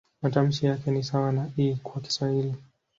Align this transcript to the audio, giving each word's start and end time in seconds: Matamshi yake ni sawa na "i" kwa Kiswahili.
Matamshi 0.21 0.65
yake 0.65 0.91
ni 0.91 1.03
sawa 1.03 1.31
na 1.31 1.49
"i" 1.57 1.75
kwa 1.75 2.01
Kiswahili. 2.01 2.53